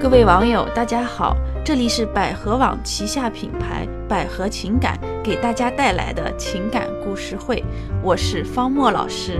[0.00, 7.62] 各位网友，大家好，这里是百合网旗下品牌百合情感给大家带来的情感故事会，
[8.02, 9.38] 我是方墨老师。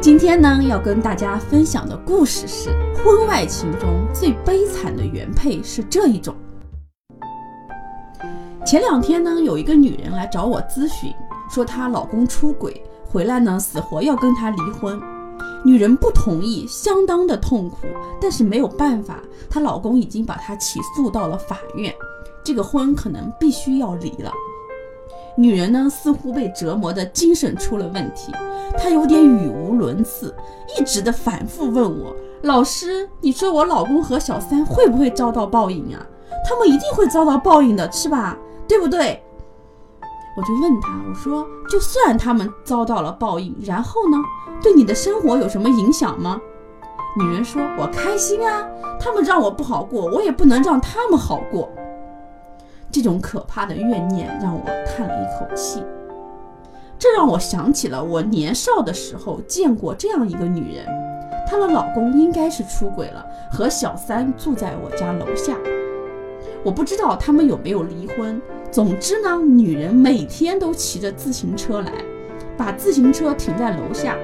[0.00, 6.34] 今天呢，要跟大家分享的故事是婚外情中最悲惨的原配是这一种。
[8.66, 11.14] 前两天呢，有一个女人来找我咨询，
[11.48, 15.00] 说她老公出轨回来呢，死活要跟她离婚。
[15.66, 17.88] 女人不同意，相当的痛苦，
[18.20, 21.92] 但是没有办法，她老公已经把她起诉到了法院，
[22.44, 24.30] 这个婚可能必须要离了。
[25.36, 28.30] 女人呢，似乎被折磨的精神出了问题，
[28.78, 30.32] 她有点语无伦次，
[30.78, 36.06] 一直的反复问我：“老师，你说我老公和小三会不会遭到报应啊？
[36.48, 38.38] 他们一定会遭到报应的，是吧？
[38.68, 39.20] 对不对？”
[40.36, 44.18] 我就问他，我说：“就算他们遭到了报应，然后呢？
[44.62, 46.38] 对你的生活有什么影响吗？”
[47.18, 48.62] 女人说：“我开心啊，
[49.00, 51.70] 他们让我不好过，我也不能让他们好过。”
[52.92, 55.82] 这种可怕的怨念让我叹了一口气。
[56.98, 60.86] 这让我想起了我年少的时候见过这样一个女人，
[61.48, 65.56] 她的老公应该是出轨了，和小三住在我家楼下。
[66.62, 68.40] 我不知道他们有没有离婚。
[68.70, 71.92] 总之呢，女人每天都骑着自行车来，
[72.58, 74.16] 把自行车停在楼下，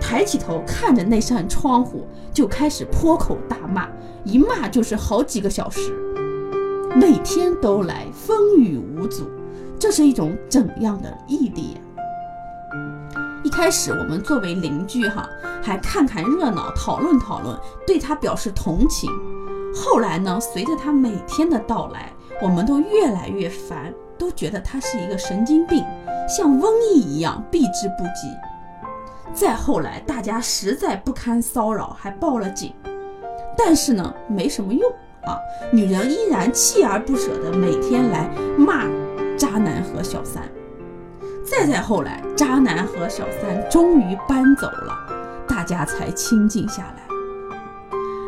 [0.00, 3.88] 抬起头看着那扇窗户，就开始破口大骂，
[4.24, 5.92] 一骂就是好几个小时，
[6.96, 9.30] 每天都来，风雨无阻。
[9.78, 11.80] 这是一种怎样的毅力呀？
[13.44, 15.28] 一开始我们作为邻居哈，
[15.62, 17.56] 还看看热闹，讨论讨论，
[17.86, 19.10] 对他表示同情。
[19.74, 22.12] 后来呢，随着他每天的到来，
[22.42, 25.84] 我们都越来越烦，都觉得他是一个神经病，
[26.28, 28.28] 像瘟疫一样避之不及。
[29.32, 32.74] 再后来，大家实在不堪骚扰，还报了警，
[33.56, 34.90] 但是呢，没什么用
[35.24, 35.38] 啊，
[35.72, 38.86] 女人依然锲而不舍的每天来骂
[39.38, 40.42] 渣男和小三。
[41.44, 44.92] 再再后来，渣男和小三终于搬走了，
[45.46, 47.02] 大家才清静下来。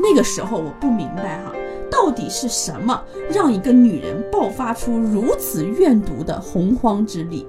[0.00, 1.52] 那个时候我不明白哈。
[1.90, 7.46] 到底是什么让一个女人爆发出如此怨毒的洪荒之力？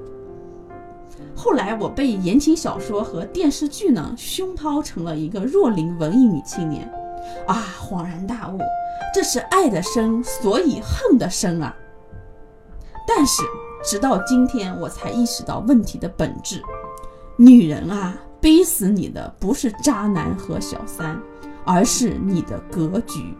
[1.35, 6.89] 后来我被言情小说和电视剧呢熏陶成了一个弱龄文艺女青年，
[7.47, 8.57] 啊，恍然大悟，
[9.13, 11.73] 这是爱的深，所以恨的深啊。
[13.07, 13.41] 但是
[13.83, 16.61] 直到今天，我才意识到问题的本质：
[17.37, 21.17] 女人啊，逼死你的不是渣男和小三，
[21.65, 23.33] 而是你的格局。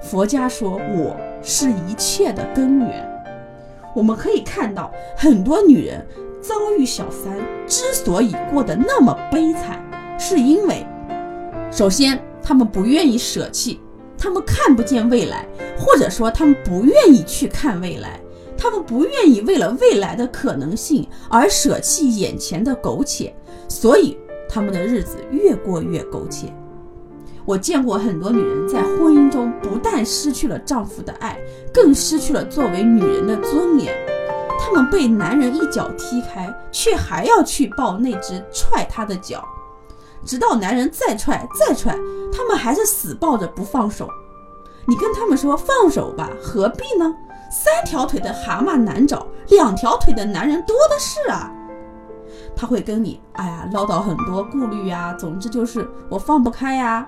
[0.00, 3.12] 佛家说，我是一切的根源。
[3.94, 6.06] 我们可以看到，很多女人
[6.40, 7.34] 遭遇小三
[7.66, 9.82] 之所以过得那么悲惨，
[10.18, 10.86] 是因为，
[11.72, 13.80] 首先她们不愿意舍弃，
[14.18, 15.46] 她们看不见未来，
[15.78, 18.20] 或者说她们不愿意去看未来，
[18.56, 23.34] 她们不愿意为了未来的可能性而舍弃眼前的苟且，
[23.66, 26.52] 所以她们的日子越过越苟且。
[27.46, 31.38] 我见过很多女人在婚姻中不但失去了丈夫的爱，
[31.72, 33.94] 更失去了作为女人的尊严。
[34.58, 39.46] 她们被男人一脚踢开，却还要去抱那只踹她的脚，
[40.24, 41.96] 直到男人再踹再踹，
[42.32, 44.08] 她们还是死抱着不放手。
[44.84, 47.14] 你跟他们说放手吧，何必呢？
[47.48, 51.52] 三条腿的蛤蟆难找，两条腿的男人多的是啊。
[52.56, 57.06] 他会跟你哎呀唠叨很多顾虑呀，总之就是我放不开呀。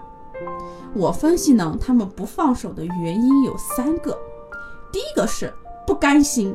[0.94, 4.18] 我分析呢，他们不放手的原因有三个。
[4.90, 5.52] 第一个是
[5.86, 6.54] 不甘心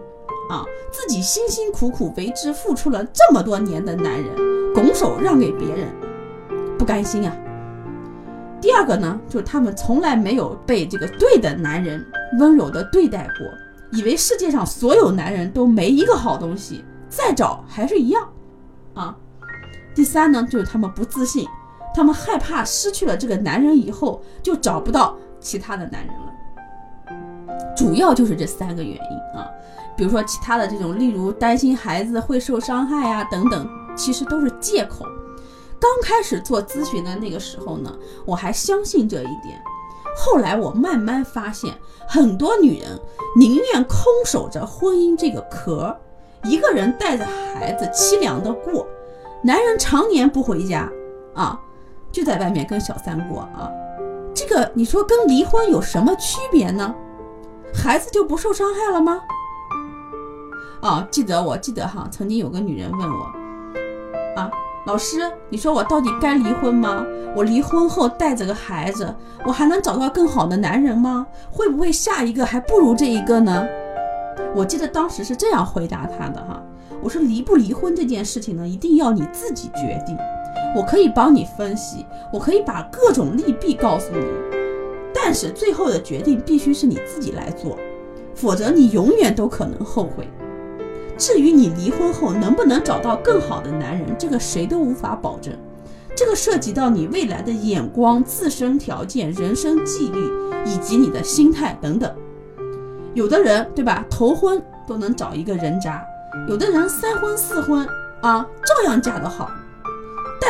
[0.49, 5.93] 啊，自己辛辛苦苦为之付出了这么多年的男人，拱手让给别人，
[6.77, 7.35] 不甘心啊。
[8.59, 12.03] 第二个呢，就是他们从来没有被这个对的男人
[12.39, 13.47] 温柔的对待过，
[13.91, 18.27] 以为世界上所有男人都没一个好东西，再找还是一样
[18.93, 19.15] 啊。
[19.93, 21.47] 第三呢，就是他们不自信。
[21.93, 26.23] 他们害怕失去了这个男人以后，就找不到其他的男人了。
[27.75, 29.49] 主要就是这三个原因啊，
[29.95, 35.05] 比如说其他的这种，例如担心孩子会受伤害呀等等，其实都是借口。
[35.79, 37.93] 刚开始做咨询的那个时候呢，
[38.25, 39.61] 我还相信这一点。
[40.15, 41.73] 后来我慢慢发现，
[42.07, 42.99] 很多女人
[43.35, 45.95] 宁愿空守着婚姻这个壳，
[46.43, 48.87] 一个人带着孩子凄凉的过，
[49.43, 50.89] 男人常年不回家
[51.33, 51.59] 啊。
[52.13, 53.69] 就在外面跟小三过啊，
[54.35, 56.93] 这个你说跟离婚有什么区别呢？
[57.73, 59.19] 孩子就不受伤害了吗？
[60.79, 63.23] 啊，记得我记得哈，曾经有个女人问我，
[64.39, 64.51] 啊，
[64.85, 67.03] 老师，你说我到底该离婚吗？
[67.35, 69.11] 我离婚后带着个孩子，
[69.43, 71.25] 我还能找到更好的男人吗？
[71.51, 73.67] 会不会下一个还不如这一个呢？
[74.53, 76.61] 我记得当时是这样回答她的哈，
[77.01, 80.15] 我说离不离婚这件事情呢，一定要你自己决定。
[80.75, 84.25] 我可以帮你分析，我可以把各种利弊告诉你，
[85.13, 87.77] 但是最后的决定必须是你自己来做，
[88.33, 90.27] 否则你永远都可能后悔。
[91.17, 95.53] 至于你离婚后能不能找到更好的男人，这个谁都无法保证。
[96.15, 100.31] 这个涉及到你未来的眼光、自身条件、人生际遇
[100.65, 102.11] 以及你的心态等等。
[103.13, 106.01] 有的人对吧，头婚都能找一个人渣；
[106.47, 107.87] 有的人三婚四婚
[108.21, 109.49] 啊，照样嫁得好。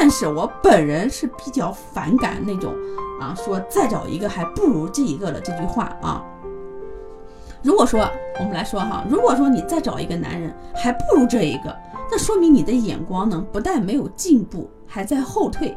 [0.03, 2.73] 但是我本人是比较反感那种
[3.21, 6.21] 啊，说再找一个还不如这一个了这句话啊。
[7.61, 8.05] 如果说
[8.37, 11.73] 我们来说哈，如果说你再找一个男人还不如这一个，
[12.11, 15.73] 那说明你的眼光呢不但没有进步，还在后退。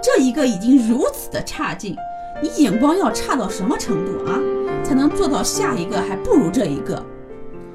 [0.00, 1.96] 这一个已经如此的差劲，
[2.40, 4.38] 你眼光要差到什么程度啊，
[4.84, 7.04] 才能做到下一个还不如这一个？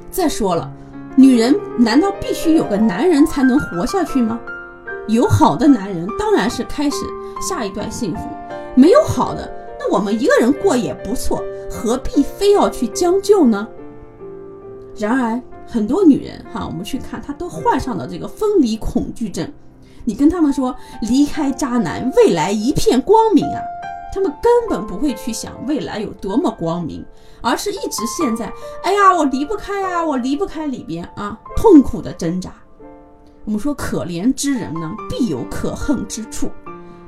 [0.10, 0.72] 再说了，
[1.18, 4.40] 女人难道必须有个男人才能活下去吗？
[5.08, 6.98] 有好的男人当然是开始
[7.42, 8.22] 下一段幸福，
[8.76, 9.52] 没有好的。
[9.80, 13.68] 那我们一个人过也不错，何必非要去将就呢？
[14.96, 19.52] 然而，很多女人哈，我们去看，她都患上了这个分离恐惧症。
[20.06, 23.60] 你跟他们说离开渣男，未来一片光明啊，
[24.14, 27.04] 他们根本不会去想未来有多么光明，
[27.42, 28.54] 而是一直陷在
[28.84, 32.54] 哎呀，我离不开呀，我离不开里边啊，痛苦的挣扎。
[33.44, 36.50] 我们说，可怜之人呢，必有可恨之处。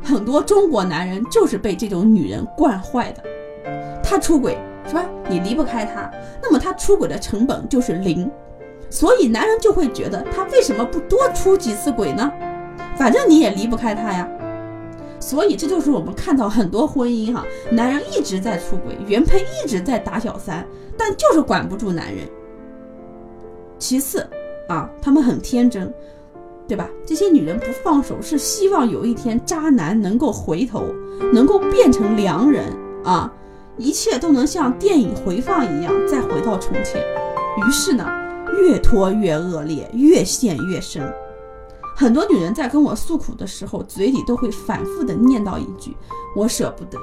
[0.02, 3.24] 很多中国男人就是被这种女人惯坏的，
[4.04, 4.58] 他出轨
[4.88, 5.06] 是吧？
[5.30, 8.30] 你离不开他，那么他出轨的成本就是零，
[8.90, 12.32] 所以男人就会觉得他为什么不多出几次轨呢？
[12.98, 14.28] 反正你也离不开他呀。
[15.20, 22.28] 所以这就是我们看到很多婚姻哈，男人一直在出轨，原配一直在打小三，但就是管不住男人。
[23.78, 24.28] 其次
[24.68, 25.94] 啊，他们很天真。
[26.68, 26.88] 对吧？
[27.06, 30.86] 这些女人不放手，是希望有一天渣男能够回头，
[31.34, 32.74] 能够变成良人
[33.04, 33.32] 啊，
[33.78, 37.02] 一切都能像电影回放一样再回到从前。
[37.58, 38.06] 于是呢，
[38.60, 41.04] 越拖越恶劣，越陷越深。
[41.96, 45.96] 很多女人在跟我诉苦的时候，嘴里都会反复的念叨一句
[46.36, 46.98] ：“我舍不得，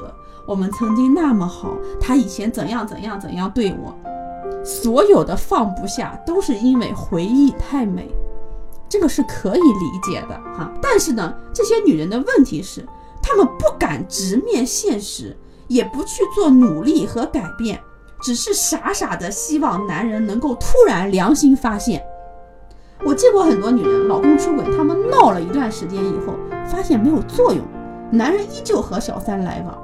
[0.46, 3.94] 我们曾经那么好，他以前怎样怎样怎样对我。”
[4.64, 8.10] 所有的放不下，都是因为回忆太美。
[8.90, 12.84] 这个是可以理解的哈，但是呢，这些女人的问题是，
[13.22, 15.36] 她们不敢直面现实，
[15.68, 17.80] 也不去做努力和改变，
[18.20, 22.04] 只是傻傻的希望男人能够突然良心发现。
[23.04, 26.34] 我见过很多女人，老公出轨，她们闹了一段时间以后，
[26.66, 27.64] 发现没有作用，
[28.10, 29.78] 男人依旧和小三来往，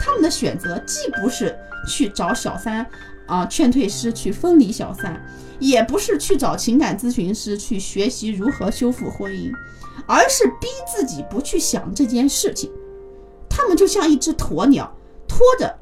[0.00, 1.56] 他们的选择既不是
[1.88, 2.84] 去找小三。
[3.26, 5.24] 啊，劝退师去分离小三，
[5.58, 9.52] 也不是去找情感咨询师去学习如何修复婚姻，
[10.06, 12.70] 而是逼自己不去想这件事情。
[13.48, 14.92] 他们就像一只鸵鸟，
[15.28, 15.78] 拖着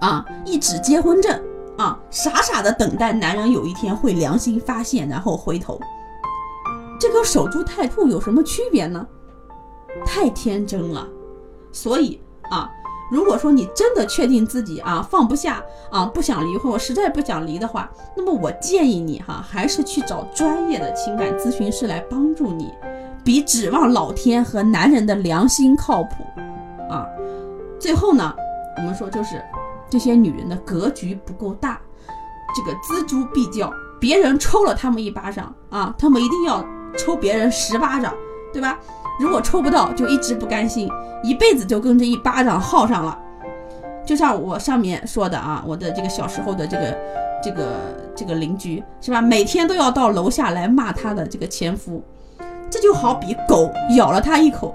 [0.00, 1.40] 啊一纸结婚证
[1.76, 5.80] 啊，傻傻的等待男人有一天会良心发现，然后回头。
[6.98, 9.06] 这跟守株待兔有什么区别呢？
[10.04, 11.06] 太天真了。
[11.72, 12.20] 所以
[12.50, 12.70] 啊。
[13.10, 22.72] 如果说你真的确定自己啊放不下啊不想离婚，我实在不想离的话，那么我建议你哈还是去找专业的情感咨询师来帮助你，
[23.24, 26.24] 比指望老天和男人的良心靠谱
[26.88, 27.04] 啊。
[27.80, 28.34] 最后呢，
[28.76, 29.42] 我们说就是
[29.88, 31.80] 这些女人的格局不够大，
[32.54, 36.64] 这个锱铢必较，别人抽了他们一巴掌啊，他们一定要
[36.96, 38.14] 抽别人十巴掌，
[38.52, 38.78] 对吧？
[39.18, 40.88] 如果抽不到，就一直不甘心，
[41.22, 43.18] 一辈子就跟这一巴掌耗上了。
[44.04, 46.98] 就像我上面说的啊，我的这个小时候的这个
[47.42, 47.64] 这个
[48.16, 49.20] 这个邻居是吧？
[49.20, 52.02] 每天都要到楼下来骂他的这个前夫，
[52.70, 54.74] 这就好比狗咬了他一口，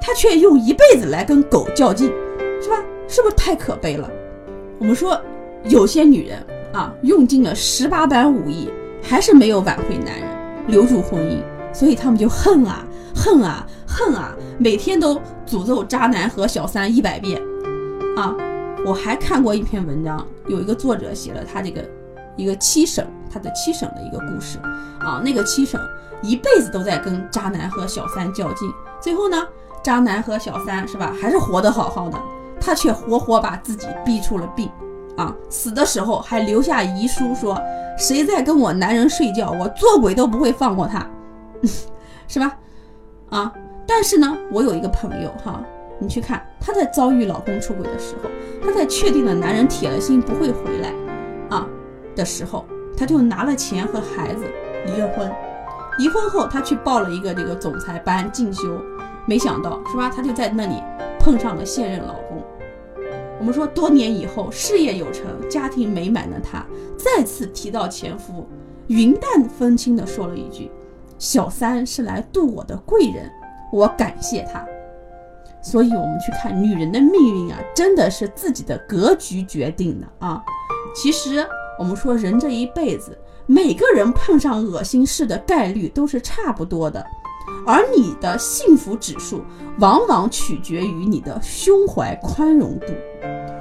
[0.00, 2.12] 他却用一辈子来跟狗较劲，
[2.62, 2.76] 是吧？
[3.08, 4.08] 是不是太可悲了？
[4.78, 5.18] 我们说
[5.64, 6.38] 有些女人
[6.72, 8.70] 啊，用尽了十八般武艺，
[9.02, 10.28] 还是没有挽回男人，
[10.68, 11.40] 留住婚姻，
[11.72, 12.84] 所以他们就恨啊
[13.18, 13.66] 恨啊。
[13.90, 14.32] 恨啊！
[14.58, 17.42] 每天都诅咒渣男和小三一百遍
[18.16, 18.32] 啊！
[18.86, 21.84] 我还看过一篇文章，有一个作者写了他这个
[22.36, 24.58] 一个七婶，他的七婶的一个故事
[25.00, 25.20] 啊。
[25.24, 25.80] 那个七婶
[26.22, 28.70] 一辈子都在跟渣男和小三较劲，
[29.00, 29.48] 最后呢，
[29.82, 32.16] 渣男和小三是吧，还是活得好好的，
[32.60, 34.70] 他却活活把自己逼出了病
[35.16, 35.34] 啊！
[35.50, 37.60] 死的时候还留下遗书说：
[37.98, 41.04] 谁在跟我男人睡觉，我做鬼都不会放过他，
[42.28, 42.54] 是吧？
[43.30, 43.52] 啊。
[43.86, 45.64] 但是呢，我有一个朋友哈，
[45.98, 48.28] 你去看她在遭遇老公出轨的时候，
[48.62, 50.92] 她在确定了男人铁了心不会回来
[51.48, 51.66] 啊
[52.14, 52.66] 的时候，
[52.96, 54.44] 她就拿了钱和孩子
[54.86, 55.30] 离了婚。
[55.98, 58.80] 离婚后，她去报了一个这个总裁班进修，
[59.26, 60.10] 没想到是吧？
[60.14, 60.74] 她就在那里
[61.18, 62.44] 碰上了现任老公。
[63.40, 66.64] 我们说，多年以后事业有成、家庭美满的她，
[66.96, 68.46] 再次提到前夫，
[68.88, 70.70] 云淡风轻地说了一句
[71.18, 73.30] ：“小三是来渡我的贵人。”
[73.70, 74.64] 我感谢他，
[75.60, 80.42] 所以我们去看女人的命运啊，真的是自己的格局决定的啊。
[80.94, 81.46] 其实
[81.78, 87.04] 我们说人这一辈子，每个人碰上恶心事的概率都是差不多的，
[87.66, 89.42] 而你的幸福指数
[89.80, 92.86] 往往取决于你的胸怀宽容度。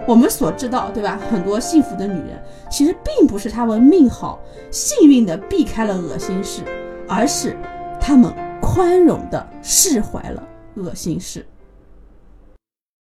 [0.08, 1.20] 我们所知道，对吧？
[1.30, 4.40] 很多幸福的女人，其实并不是她们命好、
[4.72, 6.62] 幸运的避开了恶心事，
[7.08, 7.56] 而是
[8.00, 8.48] 他们。
[8.70, 10.44] 宽容地释怀了
[10.76, 11.46] 恶心事。